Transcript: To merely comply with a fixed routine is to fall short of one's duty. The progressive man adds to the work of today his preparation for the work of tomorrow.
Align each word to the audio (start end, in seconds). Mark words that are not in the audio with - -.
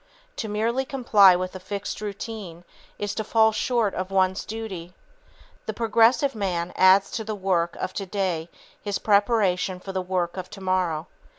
To 0.37 0.47
merely 0.47 0.83
comply 0.83 1.35
with 1.35 1.55
a 1.55 1.59
fixed 1.59 2.01
routine 2.01 2.63
is 2.97 3.13
to 3.13 3.23
fall 3.23 3.51
short 3.51 3.93
of 3.93 4.09
one's 4.09 4.45
duty. 4.45 4.93
The 5.67 5.75
progressive 5.75 6.33
man 6.33 6.73
adds 6.75 7.11
to 7.11 7.23
the 7.23 7.35
work 7.35 7.75
of 7.75 7.93
today 7.93 8.49
his 8.81 8.97
preparation 8.97 9.79
for 9.79 9.91
the 9.91 10.01
work 10.01 10.37
of 10.37 10.49
tomorrow. 10.49 11.05